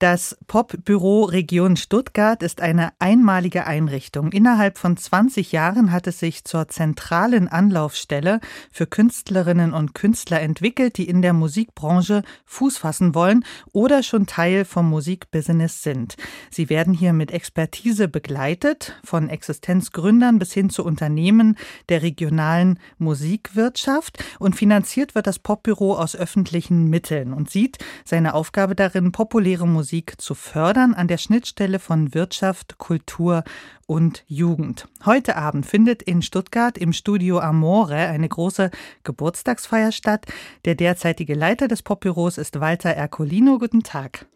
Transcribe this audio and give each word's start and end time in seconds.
Das 0.00 0.34
Popbüro 0.46 1.24
Region 1.24 1.76
Stuttgart 1.76 2.42
ist 2.42 2.62
eine 2.62 2.94
einmalige 3.00 3.66
Einrichtung. 3.66 4.32
Innerhalb 4.32 4.78
von 4.78 4.96
20 4.96 5.52
Jahren 5.52 5.92
hat 5.92 6.06
es 6.06 6.18
sich 6.18 6.42
zur 6.44 6.68
zentralen 6.68 7.48
Anlaufstelle 7.48 8.40
für 8.72 8.86
Künstlerinnen 8.86 9.74
und 9.74 9.94
Künstler 9.94 10.40
entwickelt, 10.40 10.96
die 10.96 11.06
in 11.06 11.20
der 11.20 11.34
Musikbranche 11.34 12.22
Fuß 12.46 12.78
fassen 12.78 13.14
wollen 13.14 13.44
oder 13.74 14.02
schon 14.02 14.24
Teil 14.24 14.64
vom 14.64 14.88
Musikbusiness 14.88 15.82
sind. 15.82 16.16
Sie 16.50 16.70
werden 16.70 16.94
hier 16.94 17.12
mit 17.12 17.30
Expertise 17.30 18.08
begleitet, 18.08 18.98
von 19.04 19.28
Existenzgründern 19.28 20.38
bis 20.38 20.54
hin 20.54 20.70
zu 20.70 20.82
Unternehmen 20.82 21.58
der 21.90 22.00
regionalen 22.00 22.78
Musikwirtschaft 22.96 24.16
und 24.38 24.56
finanziert 24.56 25.14
wird 25.14 25.26
das 25.26 25.38
Popbüro 25.38 25.98
aus 25.98 26.16
öffentlichen 26.16 26.88
Mitteln 26.88 27.34
und 27.34 27.50
sieht 27.50 27.76
seine 28.06 28.32
Aufgabe 28.32 28.74
darin, 28.74 29.12
populäre 29.12 29.68
Musik 29.68 29.89
Musik 29.90 30.20
zu 30.20 30.36
fördern 30.36 30.94
an 30.94 31.08
der 31.08 31.18
Schnittstelle 31.18 31.80
von 31.80 32.14
Wirtschaft, 32.14 32.78
Kultur 32.78 33.42
und 33.88 34.22
Jugend. 34.28 34.86
Heute 35.04 35.34
Abend 35.34 35.66
findet 35.66 36.00
in 36.00 36.22
Stuttgart 36.22 36.78
im 36.78 36.92
Studio 36.92 37.40
Amore 37.40 37.96
eine 37.96 38.28
große 38.28 38.70
Geburtstagsfeier 39.02 39.90
statt. 39.90 40.26
Der 40.64 40.76
derzeitige 40.76 41.34
Leiter 41.34 41.66
des 41.66 41.82
Popbüros 41.82 42.38
ist 42.38 42.60
Walter 42.60 42.90
Ercolino. 42.90 43.58
Guten 43.58 43.82
Tag. 43.82 44.26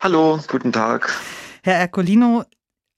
Hallo, 0.00 0.40
guten 0.48 0.72
Tag. 0.72 1.14
Herr 1.62 1.76
Ercolino, 1.76 2.44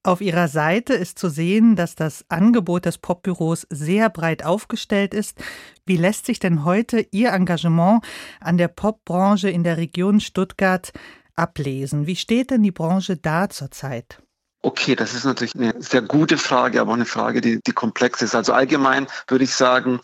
auf 0.04 0.20
Ihrer 0.20 0.46
Seite 0.46 0.94
ist 0.94 1.18
zu 1.18 1.28
sehen, 1.28 1.74
dass 1.74 1.96
das 1.96 2.24
Angebot 2.28 2.84
des 2.84 2.98
Popbüros 2.98 3.66
sehr 3.70 4.08
breit 4.08 4.44
aufgestellt 4.44 5.14
ist. 5.14 5.40
Wie 5.84 5.96
lässt 5.96 6.26
sich 6.26 6.38
denn 6.38 6.64
heute 6.64 7.06
Ihr 7.10 7.32
Engagement 7.32 8.04
an 8.40 8.56
der 8.56 8.68
Popbranche 8.68 9.50
in 9.50 9.64
der 9.64 9.76
Region 9.76 10.20
Stuttgart 10.20 10.92
ablesen? 11.36 12.06
Wie 12.06 12.16
steht 12.16 12.50
denn 12.50 12.62
die 12.62 12.72
Branche 12.72 13.16
da 13.16 13.48
zurzeit? 13.48 14.22
Okay, 14.62 14.94
das 14.94 15.12
ist 15.12 15.24
natürlich 15.24 15.56
eine 15.56 15.74
sehr 15.82 16.02
gute 16.02 16.38
Frage, 16.38 16.80
aber 16.80 16.94
eine 16.94 17.04
Frage, 17.04 17.40
die, 17.40 17.60
die 17.66 17.72
komplex 17.72 18.22
ist. 18.22 18.34
Also 18.34 18.52
allgemein 18.52 19.08
würde 19.26 19.44
ich 19.44 19.54
sagen, 19.54 20.00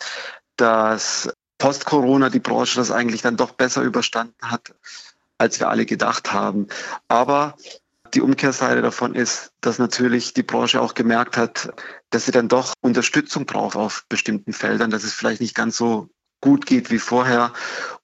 dass 0.57 1.31
Post-Corona 1.59 2.29
die 2.29 2.41
Branche 2.41 2.77
das 2.77 2.91
eigentlich 2.91 3.23
dann 3.23 3.37
doch 3.37 3.53
besser 3.53 3.83
überstanden 3.83 4.51
hat, 4.51 4.75
als 5.39 5.61
wir 5.61 5.69
alle 5.69 5.87
gedacht 5.87 6.33
haben. 6.33 6.67
Aber 7.07 7.57
die 8.15 8.21
Umkehrseite 8.21 8.83
davon 8.83 9.15
ist, 9.15 9.53
dass 9.61 9.79
natürlich 9.79 10.35
die 10.35 10.43
Branche 10.43 10.81
auch 10.81 10.95
gemerkt 10.95 11.37
hat, 11.37 11.71
dass 12.11 12.27
sie 12.27 12.33
dann 12.33 12.49
doch 12.49 12.73
Unterstützung 12.81 13.47
braucht 13.47 13.77
auf 13.77 14.07
bestimmten 14.09 14.53
Feldern, 14.53 14.91
dass 14.91 15.05
es 15.05 15.13
vielleicht 15.13 15.41
nicht 15.41 15.55
ganz 15.55 15.77
so 15.77 16.09
gut 16.41 16.67
geht 16.67 16.91
wie 16.91 16.99
vorher. 16.99 17.53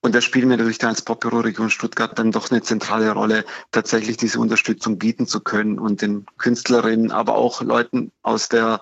Und 0.01 0.13
da 0.13 0.21
spielen 0.21 0.49
wir 0.49 0.57
natürlich 0.57 0.77
dann 0.77 0.91
als 0.91 1.01
Popbüro 1.01 1.39
Region 1.39 1.69
Stuttgart 1.69 2.17
dann 2.17 2.31
doch 2.31 2.51
eine 2.51 2.61
zentrale 2.61 3.11
Rolle, 3.11 3.45
tatsächlich 3.71 4.17
diese 4.17 4.39
Unterstützung 4.39 4.97
bieten 4.97 5.27
zu 5.27 5.39
können 5.39 5.79
und 5.79 6.01
den 6.01 6.25
Künstlerinnen, 6.37 7.11
aber 7.11 7.35
auch 7.35 7.61
Leuten 7.61 8.11
aus 8.21 8.49
der 8.49 8.81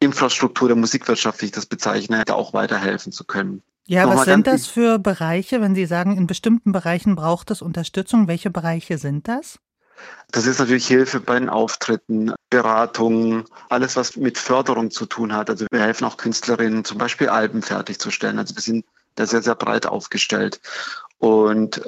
Infrastruktur 0.00 0.68
der 0.68 0.76
Musikwirtschaft, 0.76 1.40
wie 1.42 1.46
ich 1.46 1.52
das 1.52 1.66
bezeichne, 1.66 2.24
da 2.26 2.34
auch 2.34 2.52
weiterhelfen 2.52 3.12
zu 3.12 3.24
können. 3.24 3.62
Ja, 3.86 4.02
Nochmal 4.02 4.18
was 4.18 4.24
sind 4.26 4.46
das 4.46 4.66
für 4.66 4.98
Bereiche, 4.98 5.62
wenn 5.62 5.74
Sie 5.74 5.86
sagen, 5.86 6.16
in 6.16 6.26
bestimmten 6.26 6.72
Bereichen 6.72 7.16
braucht 7.16 7.50
es 7.50 7.62
Unterstützung? 7.62 8.28
Welche 8.28 8.50
Bereiche 8.50 8.98
sind 8.98 9.28
das? 9.28 9.58
Das 10.30 10.46
ist 10.46 10.58
natürlich 10.58 10.86
Hilfe 10.86 11.20
bei 11.20 11.38
den 11.38 11.48
Auftritten, 11.48 12.32
Beratung, 12.50 13.44
alles, 13.68 13.96
was 13.96 14.16
mit 14.16 14.36
Förderung 14.36 14.90
zu 14.90 15.06
tun 15.06 15.32
hat. 15.32 15.48
Also 15.48 15.66
wir 15.70 15.80
helfen 15.80 16.04
auch 16.04 16.18
Künstlerinnen, 16.18 16.84
zum 16.84 16.98
Beispiel 16.98 17.28
Alben 17.28 17.62
fertigzustellen. 17.62 18.38
Also 18.38 18.54
wir 18.54 18.62
sind 18.62 18.84
da 19.14 19.26
sehr, 19.26 19.42
sehr 19.42 19.54
breit 19.54 19.86
aufgestellt. 19.86 20.60
Und 21.18 21.80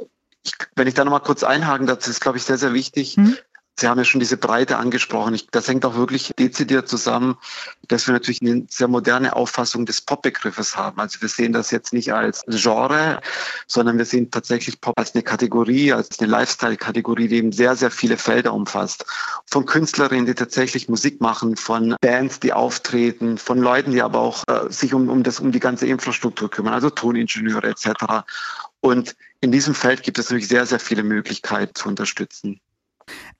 ich, 0.42 0.53
wenn 0.75 0.88
ich 0.88 0.94
da 0.94 1.05
nochmal 1.05 1.20
kurz 1.20 1.42
einhaken 1.44 1.86
das 1.86 2.08
ist, 2.08 2.20
glaube 2.20 2.38
ich, 2.38 2.44
sehr, 2.44 2.56
sehr 2.58 2.72
wichtig. 2.72 3.16
Hm. 3.16 3.36
Sie 3.81 3.89
haben 3.89 3.97
ja 3.97 4.05
schon 4.05 4.20
diese 4.20 4.36
Breite 4.36 4.77
angesprochen. 4.77 5.34
Ich, 5.34 5.49
das 5.49 5.66
hängt 5.66 5.87
auch 5.87 5.94
wirklich 5.94 6.32
dezidiert 6.38 6.87
zusammen, 6.87 7.38
dass 7.88 8.06
wir 8.06 8.12
natürlich 8.12 8.43
eine 8.43 8.66
sehr 8.69 8.88
moderne 8.88 9.34
Auffassung 9.34 9.87
des 9.87 10.03
Pop-Begriffes 10.03 10.77
haben. 10.77 11.00
Also 11.00 11.22
wir 11.22 11.31
sehen 11.31 11.55
das 11.55 11.71
jetzt 11.71 11.94
nicht 11.94 12.12
als 12.12 12.44
Genre, 12.47 13.21
sondern 13.66 13.97
wir 13.97 14.05
sehen 14.05 14.31
tatsächlich 14.31 14.82
Pop 14.82 14.99
als 14.99 15.15
eine 15.15 15.22
Kategorie, 15.22 15.94
als 15.94 16.21
eine 16.21 16.31
Lifestyle-Kategorie, 16.31 17.28
die 17.28 17.37
eben 17.37 17.53
sehr, 17.53 17.75
sehr 17.75 17.91
viele 17.91 18.19
Felder 18.19 18.53
umfasst. 18.53 19.06
Von 19.47 19.65
Künstlerinnen, 19.65 20.26
die 20.26 20.34
tatsächlich 20.34 20.91
Musik 20.91 21.22
machen, 21.22 21.56
von 21.56 21.97
Bands, 22.03 22.38
die 22.38 22.53
auftreten, 22.53 23.38
von 23.38 23.59
Leuten, 23.60 23.93
die 23.93 24.03
aber 24.03 24.21
auch 24.21 24.44
äh, 24.47 24.71
sich 24.71 24.93
um, 24.93 25.09
um, 25.09 25.22
das, 25.22 25.41
um 25.41 25.53
die 25.53 25.60
ganze 25.60 25.87
Infrastruktur 25.87 26.50
kümmern, 26.50 26.75
also 26.75 26.91
Toningenieure 26.91 27.69
etc. 27.69 28.26
Und 28.81 29.16
in 29.41 29.53
diesem 29.53 29.75
Feld 29.75 30.03
gibt 30.03 30.19
es 30.19 30.26
natürlich 30.26 30.49
sehr, 30.49 30.66
sehr 30.66 30.81
viele 30.81 31.03
Möglichkeiten 31.03 31.75
zu 31.75 31.88
unterstützen. 31.88 32.60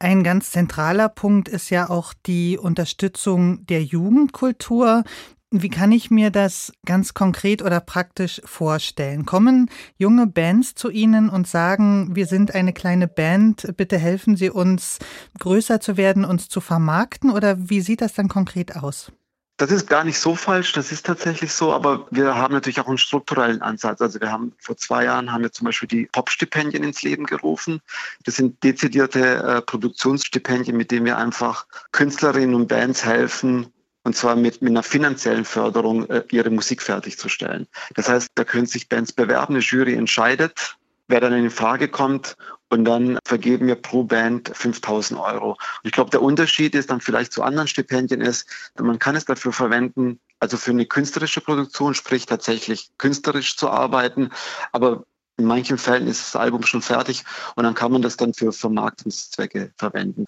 Ein 0.03 0.25
ganz 0.25 0.51
zentraler 0.51 1.11
Punkt 1.11 1.47
ist 1.47 1.69
ja 1.69 1.91
auch 1.91 2.15
die 2.15 2.57
Unterstützung 2.57 3.67
der 3.67 3.85
Jugendkultur. 3.85 5.05
Wie 5.51 5.69
kann 5.69 5.93
ich 5.93 6.11
mir 6.11 6.31
das 6.31 6.73
ganz 6.87 7.13
konkret 7.13 7.61
oder 7.61 7.81
praktisch 7.81 8.41
vorstellen? 8.47 9.27
Kommen 9.27 9.69
junge 9.99 10.27
Bands 10.27 10.75
zu 10.75 10.89
Ihnen 10.89 11.29
und 11.29 11.47
sagen, 11.47 12.17
wir 12.17 12.25
sind 12.25 12.55
eine 12.55 12.73
kleine 12.73 13.09
Band, 13.09 13.75
bitte 13.77 13.99
helfen 13.99 14.37
Sie 14.37 14.49
uns, 14.49 15.01
größer 15.39 15.81
zu 15.81 15.99
werden, 15.99 16.25
uns 16.25 16.49
zu 16.49 16.63
vermarkten? 16.63 17.31
Oder 17.31 17.69
wie 17.69 17.83
sieht 17.83 18.01
das 18.01 18.15
dann 18.15 18.29
konkret 18.29 18.77
aus? 18.77 19.13
Das 19.61 19.71
ist 19.71 19.89
gar 19.89 20.05
nicht 20.05 20.19
so 20.19 20.35
falsch, 20.35 20.73
das 20.73 20.91
ist 20.91 21.05
tatsächlich 21.05 21.53
so, 21.53 21.71
aber 21.75 22.07
wir 22.11 22.35
haben 22.35 22.55
natürlich 22.55 22.81
auch 22.81 22.89
einen 22.89 22.97
strukturellen 22.97 23.61
Ansatz. 23.61 24.01
Also 24.01 24.19
wir 24.19 24.33
haben 24.33 24.55
vor 24.59 24.79
zwei 24.79 25.05
Jahren 25.05 25.31
haben 25.31 25.43
wir 25.43 25.53
zum 25.53 25.67
Beispiel 25.67 25.87
die 25.87 26.07
Pop-Stipendien 26.07 26.83
ins 26.83 27.03
Leben 27.03 27.27
gerufen. 27.27 27.83
Das 28.25 28.37
sind 28.37 28.65
dezidierte 28.65 29.21
äh, 29.21 29.61
Produktionsstipendien, 29.61 30.75
mit 30.75 30.91
denen 30.91 31.05
wir 31.05 31.19
einfach 31.19 31.67
Künstlerinnen 31.93 32.55
und 32.55 32.69
Bands 32.69 33.05
helfen, 33.05 33.67
und 34.05 34.17
zwar 34.17 34.35
mit, 34.35 34.63
mit 34.63 34.71
einer 34.71 34.83
finanziellen 34.83 35.45
Förderung 35.45 36.09
äh, 36.09 36.25
ihre 36.31 36.49
Musik 36.49 36.81
fertigzustellen. 36.81 37.67
Das 37.97 38.09
heißt, 38.09 38.29
da 38.37 38.45
können 38.45 38.65
sich 38.65 38.89
Bands 38.89 39.13
bewerben, 39.13 39.57
eine 39.57 39.63
Jury 39.63 39.93
entscheidet, 39.93 40.79
wer 41.09 41.21
dann 41.21 41.35
in 41.35 41.51
Frage 41.51 41.89
kommt 41.89 42.35
und 42.71 42.85
dann 42.85 43.19
vergeben 43.25 43.67
wir 43.67 43.75
pro 43.75 44.05
Band 44.05 44.51
5000 44.55 45.21
Euro. 45.21 45.51
Und 45.51 45.59
ich 45.83 45.93
glaube, 45.93 46.11
der 46.11 46.23
Unterschied 46.23 46.75
ist 46.75 46.91
dann 46.91 47.01
vielleicht 47.01 47.33
zu 47.33 47.43
anderen 47.43 47.69
Stipendien 47.69 48.21
ist, 48.21 48.49
man 48.79 48.99
kann 48.99 49.17
es 49.17 49.25
dafür 49.25 49.53
verwenden, 49.53 50.21
also 50.39 50.57
für 50.57 50.71
eine 50.71 50.87
künstlerische 50.87 51.41
Produktion, 51.41 51.95
sprich 51.95 52.27
tatsächlich 52.27 52.91
künstlerisch 52.97 53.57
zu 53.57 53.69
arbeiten, 53.69 54.31
aber 54.73 55.05
in 55.41 55.47
manchen 55.47 55.79
Fällen 55.79 56.07
ist 56.07 56.21
das 56.21 56.37
Album 56.37 56.65
schon 56.65 56.83
fertig 56.83 57.25
und 57.57 57.65
dann 57.65 57.75
kann 57.75 57.91
man 57.91 58.03
das 58.03 58.17
dann 58.17 58.35
für 58.35 58.53
Vermarktungszwecke 58.53 59.73
verwenden. 59.77 60.27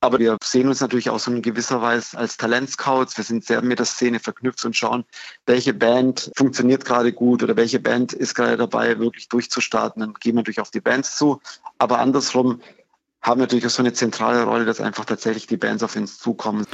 Aber 0.00 0.18
wir 0.18 0.36
sehen 0.42 0.68
uns 0.68 0.80
natürlich 0.80 1.10
auch 1.10 1.18
so 1.18 1.30
in 1.30 1.42
gewisser 1.42 1.82
Weise 1.82 2.18
als 2.18 2.36
Talentscouts. 2.36 3.16
Wir 3.16 3.24
sind 3.24 3.44
sehr 3.44 3.62
mit 3.62 3.78
der 3.78 3.86
Szene 3.86 4.18
verknüpft 4.18 4.64
und 4.64 4.76
schauen, 4.76 5.04
welche 5.46 5.74
Band 5.74 6.30
funktioniert 6.36 6.84
gerade 6.84 7.12
gut 7.12 7.42
oder 7.42 7.56
welche 7.56 7.80
Band 7.80 8.12
ist 8.12 8.34
gerade 8.34 8.56
dabei, 8.56 8.98
wirklich 8.98 9.28
durchzustarten. 9.28 10.00
Dann 10.00 10.14
gehen 10.14 10.34
wir 10.34 10.40
natürlich 10.40 10.60
auf 10.60 10.70
die 10.70 10.80
Bands 10.80 11.16
zu. 11.16 11.40
Aber 11.78 11.98
andersrum 11.98 12.60
haben 13.22 13.40
wir 13.40 13.44
natürlich 13.44 13.66
auch 13.66 13.70
so 13.70 13.82
eine 13.82 13.92
zentrale 13.92 14.44
Rolle, 14.44 14.64
dass 14.64 14.80
einfach 14.80 15.04
tatsächlich 15.04 15.46
die 15.46 15.56
Bands 15.56 15.82
auf 15.82 15.96
uns 15.96 16.18
zukommen. 16.18 16.66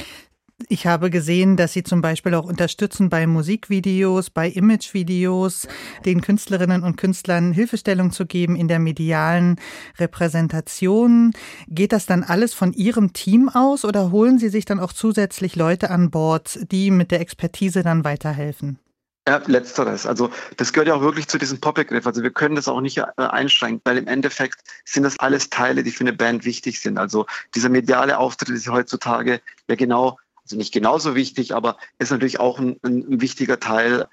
Ich 0.69 0.87
habe 0.87 1.09
gesehen, 1.09 1.57
dass 1.57 1.73
Sie 1.73 1.83
zum 1.83 2.01
Beispiel 2.01 2.33
auch 2.35 2.45
unterstützen 2.45 3.09
bei 3.09 3.27
Musikvideos, 3.27 4.29
bei 4.29 4.49
Imagevideos, 4.49 5.67
den 6.05 6.21
Künstlerinnen 6.21 6.83
und 6.83 6.95
Künstlern 6.95 7.53
Hilfestellung 7.53 8.11
zu 8.11 8.25
geben 8.25 8.55
in 8.55 8.67
der 8.67 8.79
medialen 8.79 9.59
Repräsentation. 9.99 11.33
Geht 11.67 11.91
das 11.91 12.05
dann 12.05 12.23
alles 12.23 12.53
von 12.53 12.73
Ihrem 12.73 13.13
Team 13.13 13.49
aus 13.49 13.85
oder 13.85 14.11
holen 14.11 14.39
Sie 14.39 14.49
sich 14.49 14.65
dann 14.65 14.79
auch 14.79 14.93
zusätzlich 14.93 15.55
Leute 15.55 15.89
an 15.89 16.11
Bord, 16.11 16.59
die 16.71 16.91
mit 16.91 17.11
der 17.11 17.21
Expertise 17.21 17.83
dann 17.83 18.03
weiterhelfen? 18.03 18.79
Ja, 19.25 19.41
letzteres. 19.45 20.05
Also 20.05 20.31
das 20.57 20.73
gehört 20.73 20.89
ja 20.89 20.95
auch 20.95 21.01
wirklich 21.01 21.29
zu 21.29 21.37
diesem 21.37 21.61
Pop-Begriff. 21.61 22.05
Also 22.05 22.23
wir 22.23 22.31
können 22.31 22.55
das 22.55 22.67
auch 22.67 22.81
nicht 22.81 22.97
äh, 22.97 23.03
einschränken, 23.15 23.81
weil 23.85 23.97
im 23.97 24.07
Endeffekt 24.07 24.59
sind 24.83 25.03
das 25.03 25.17
alles 25.17 25.49
Teile, 25.49 25.83
die 25.83 25.91
für 25.91 26.01
eine 26.01 26.11
Band 26.11 26.43
wichtig 26.43 26.81
sind. 26.81 26.97
Also 26.97 27.25
dieser 27.55 27.69
mediale 27.69 28.17
Auftritt 28.17 28.49
ist 28.49 28.67
heutzutage 28.67 29.39
ja 29.69 29.75
genau 29.75 30.19
also 30.43 30.57
nicht 30.57 30.73
genauso 30.73 31.15
wichtig, 31.15 31.55
aber 31.55 31.77
ist 31.99 32.11
natürlich 32.11 32.39
auch 32.39 32.59
ein, 32.59 32.77
ein 32.83 33.21
wichtiger 33.21 33.59
Teil 33.59 34.07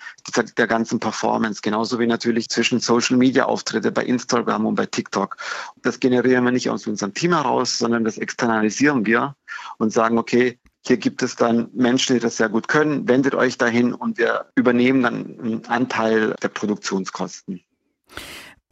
der, 0.56 0.66
ganzen 0.66 1.00
Performance. 1.00 1.60
Genauso 1.60 1.98
wie 1.98 2.06
natürlich 2.06 2.48
zwischen 2.48 2.78
Social 2.78 3.16
Media 3.16 3.46
Auftritte 3.46 3.90
bei 3.90 4.04
Instagram 4.04 4.66
und 4.66 4.76
bei 4.76 4.86
TikTok. 4.86 5.36
Das 5.82 5.98
generieren 5.98 6.44
wir 6.44 6.52
nicht 6.52 6.70
aus 6.70 6.86
unserem 6.86 7.14
Team 7.14 7.32
heraus, 7.32 7.78
sondern 7.78 8.04
das 8.04 8.16
externalisieren 8.16 9.06
wir 9.06 9.34
und 9.78 9.92
sagen, 9.92 10.18
okay, 10.18 10.58
hier 10.86 10.96
gibt 10.96 11.22
es 11.22 11.36
dann 11.36 11.68
Menschen, 11.74 12.14
die 12.14 12.20
das 12.20 12.36
sehr 12.36 12.48
gut 12.48 12.68
können. 12.68 13.08
Wendet 13.08 13.34
euch 13.34 13.58
dahin 13.58 13.92
und 13.92 14.16
wir 14.16 14.46
übernehmen 14.54 15.02
dann 15.02 15.40
einen 15.40 15.66
Anteil 15.66 16.34
der 16.42 16.48
Produktionskosten. 16.48 17.60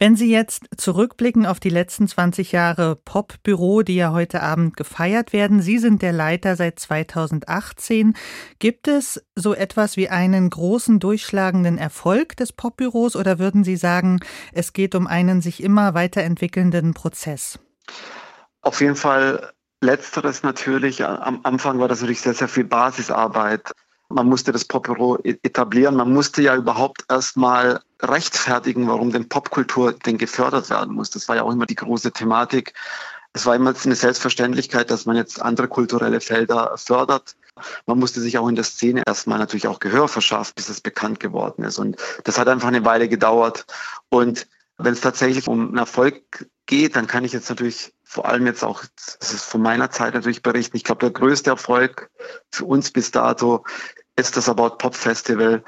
Wenn 0.00 0.14
Sie 0.14 0.30
jetzt 0.30 0.66
zurückblicken 0.76 1.44
auf 1.44 1.58
die 1.58 1.70
letzten 1.70 2.06
20 2.06 2.52
Jahre 2.52 2.94
Popbüro, 2.94 3.82
die 3.82 3.96
ja 3.96 4.12
heute 4.12 4.42
Abend 4.44 4.76
gefeiert 4.76 5.32
werden, 5.32 5.60
Sie 5.60 5.78
sind 5.78 6.02
der 6.02 6.12
Leiter 6.12 6.54
seit 6.54 6.78
2018. 6.78 8.14
Gibt 8.60 8.86
es 8.86 9.20
so 9.34 9.54
etwas 9.54 9.96
wie 9.96 10.08
einen 10.08 10.50
großen 10.50 11.00
durchschlagenden 11.00 11.78
Erfolg 11.78 12.36
des 12.36 12.52
Popbüros 12.52 13.16
oder 13.16 13.40
würden 13.40 13.64
Sie 13.64 13.76
sagen, 13.76 14.20
es 14.52 14.72
geht 14.72 14.94
um 14.94 15.08
einen 15.08 15.40
sich 15.40 15.60
immer 15.64 15.94
weiterentwickelnden 15.94 16.94
Prozess? 16.94 17.58
Auf 18.60 18.80
jeden 18.80 18.96
Fall 18.96 19.52
letzteres 19.80 20.44
natürlich. 20.44 21.04
Am 21.04 21.40
Anfang 21.42 21.80
war 21.80 21.88
das 21.88 22.02
natürlich 22.02 22.20
sehr, 22.20 22.34
sehr 22.34 22.48
viel 22.48 22.64
Basisarbeit. 22.64 23.72
Man 24.08 24.26
musste 24.26 24.52
das 24.52 24.64
Popbüro 24.64 25.18
e-, 25.22 25.38
etablieren. 25.42 25.96
Man 25.96 26.12
musste 26.12 26.42
ja 26.42 26.56
überhaupt 26.56 27.04
erstmal 27.08 27.80
rechtfertigen, 28.00 28.88
warum 28.88 29.12
denn 29.12 29.28
Popkultur 29.28 29.92
denn 29.92 30.18
gefördert 30.18 30.70
werden 30.70 30.94
muss. 30.94 31.10
Das 31.10 31.28
war 31.28 31.36
ja 31.36 31.42
auch 31.42 31.52
immer 31.52 31.66
die 31.66 31.74
große 31.74 32.12
Thematik. 32.12 32.74
Es 33.32 33.44
war 33.44 33.54
immer 33.54 33.74
eine 33.84 33.94
Selbstverständlichkeit, 33.94 34.90
dass 34.90 35.06
man 35.06 35.16
jetzt 35.16 35.40
andere 35.42 35.68
kulturelle 35.68 36.20
Felder 36.20 36.76
fördert. 36.76 37.36
Man 37.86 37.98
musste 37.98 38.20
sich 38.20 38.38
auch 38.38 38.48
in 38.48 38.54
der 38.54 38.64
Szene 38.64 39.02
erstmal 39.06 39.38
natürlich 39.38 39.66
auch 39.66 39.80
Gehör 39.80 40.08
verschaffen, 40.08 40.54
bis 40.56 40.68
es 40.68 40.80
bekannt 40.80 41.20
geworden 41.20 41.64
ist. 41.64 41.78
Und 41.78 41.96
das 42.24 42.38
hat 42.38 42.48
einfach 42.48 42.68
eine 42.68 42.84
Weile 42.84 43.08
gedauert. 43.08 43.66
Und 44.08 44.46
wenn 44.78 44.92
es 44.92 45.00
tatsächlich 45.00 45.46
um 45.46 45.68
einen 45.68 45.78
Erfolg 45.78 46.48
geht, 46.66 46.96
dann 46.96 47.06
kann 47.06 47.24
ich 47.24 47.32
jetzt 47.32 47.50
natürlich 47.50 47.92
vor 48.08 48.26
allem 48.26 48.46
jetzt 48.46 48.64
auch, 48.64 48.82
das 49.20 49.34
ist 49.34 49.44
von 49.44 49.60
meiner 49.60 49.90
Zeit 49.90 50.14
natürlich 50.14 50.40
berichten. 50.42 50.78
Ich 50.78 50.84
glaube, 50.84 51.00
der 51.00 51.10
größte 51.10 51.50
Erfolg 51.50 52.10
für 52.50 52.64
uns 52.64 52.90
bis 52.90 53.10
dato 53.10 53.66
ist 54.16 54.38
das 54.38 54.48
About 54.48 54.78
Pop 54.78 54.94
Festival, 54.94 55.62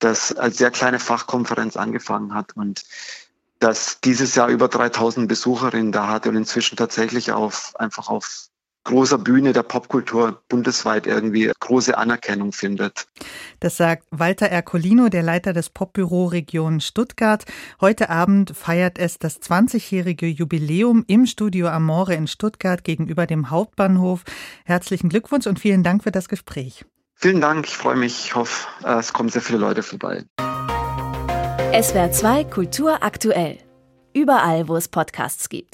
das 0.00 0.32
als 0.36 0.58
sehr 0.58 0.72
kleine 0.72 0.98
Fachkonferenz 0.98 1.76
angefangen 1.76 2.34
hat 2.34 2.56
und 2.56 2.84
das 3.60 4.00
dieses 4.00 4.34
Jahr 4.34 4.48
über 4.48 4.66
3000 4.66 5.28
Besucherinnen 5.28 5.92
da 5.92 6.08
hatte 6.08 6.30
und 6.30 6.36
inzwischen 6.36 6.76
tatsächlich 6.76 7.30
auf, 7.30 7.76
einfach 7.76 8.08
auf 8.08 8.48
großer 8.84 9.18
Bühne 9.18 9.52
der 9.52 9.62
Popkultur 9.62 10.42
bundesweit 10.48 11.06
irgendwie 11.06 11.50
große 11.58 11.96
Anerkennung 11.96 12.52
findet. 12.52 13.06
Das 13.60 13.76
sagt 13.76 14.04
Walter 14.10 14.46
Ercolino, 14.46 15.08
der 15.08 15.22
Leiter 15.22 15.52
des 15.52 15.70
Popbüro 15.70 16.26
Region 16.26 16.80
Stuttgart. 16.80 17.44
Heute 17.80 18.10
Abend 18.10 18.56
feiert 18.56 18.98
es 18.98 19.18
das 19.18 19.40
20-jährige 19.40 20.26
Jubiläum 20.26 21.04
im 21.06 21.26
Studio 21.26 21.68
Amore 21.68 22.14
in 22.14 22.26
Stuttgart 22.26 22.84
gegenüber 22.84 23.26
dem 23.26 23.50
Hauptbahnhof. 23.50 24.22
Herzlichen 24.64 25.08
Glückwunsch 25.08 25.46
und 25.46 25.58
vielen 25.58 25.82
Dank 25.82 26.02
für 26.02 26.12
das 26.12 26.28
Gespräch. 26.28 26.84
Vielen 27.14 27.40
Dank, 27.40 27.66
ich 27.66 27.76
freue 27.76 27.96
mich. 27.96 28.26
Ich 28.26 28.34
hoffe, 28.34 28.66
es 28.84 29.12
kommen 29.12 29.30
sehr 29.30 29.42
viele 29.42 29.58
Leute 29.58 29.82
vorbei. 29.82 30.24
SWR 31.80 32.12
2 32.12 32.44
Kultur 32.44 33.02
aktuell. 33.02 33.58
Überall, 34.12 34.68
wo 34.68 34.76
es 34.76 34.88
Podcasts 34.88 35.48
gibt. 35.48 35.72